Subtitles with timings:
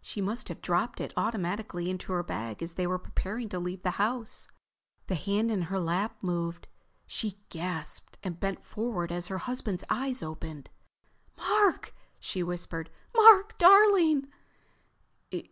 [0.00, 3.82] She must have dropped it automatically into her bag as they were preparing to leave
[3.82, 4.46] the house.
[5.08, 6.68] The hand in her lap moved.
[7.04, 10.70] She gasped and bent forward as her husband's eyes opened.
[11.36, 12.90] "Mark!" she whispered.
[13.12, 14.28] "Mark, darling!"